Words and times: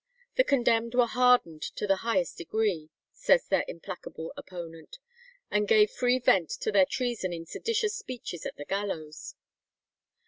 The 0.35 0.43
condemned 0.43 0.95
were 0.95 1.05
hardened 1.05 1.61
to 1.61 1.85
the 1.85 1.97
highest 1.97 2.39
degree, 2.39 2.89
says 3.13 3.45
their 3.45 3.63
implacable 3.67 4.33
opponent, 4.35 4.97
and 5.51 5.67
gave 5.67 5.91
free 5.91 6.17
vent 6.17 6.49
to 6.61 6.71
their 6.71 6.87
treason 6.87 7.31
in 7.31 7.45
seditious 7.45 7.95
speeches 7.99 8.43
at 8.47 8.57
the 8.57 8.65
gallows. 8.65 9.35